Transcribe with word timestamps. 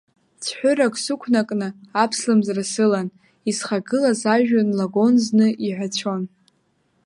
Цәҳәырак 0.43 0.95
сықәнакны 1.03 1.67
аԥслымӡра 2.01 2.63
сылан, 2.71 3.07
исхагылаз 3.49 4.21
ажәҩан 4.33 4.69
лагон 4.79 5.13
зны 5.25 5.47
иҳәацәон. 5.65 6.23